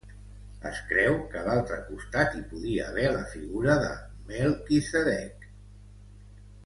[0.67, 3.93] Es creu que a l'altre costat hi podia haver la figura de
[4.33, 5.47] Melquisedec.